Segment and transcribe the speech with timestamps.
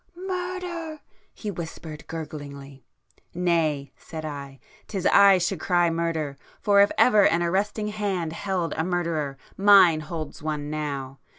[0.15, 0.99] 'Murder!'
[1.31, 2.81] he whispered gurglingly.
[3.35, 8.83] 'Nay!' said I, ''tis I should cry Murder!—for if ever an arresting hand held a
[8.83, 11.19] murderer, mine holds one now!